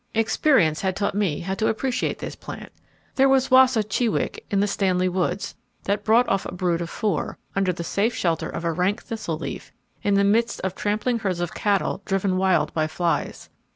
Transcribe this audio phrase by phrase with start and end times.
[0.15, 2.71] Experience had taught me how the appreciate this plant.
[3.17, 7.37] There was a chewink in the Stanley woods, that brought off a brood of four,
[7.55, 11.39] under the safe shelter of a rank thistle leaf, in the midst of trampling herds
[11.39, 13.51] of cattle driven wild by flies.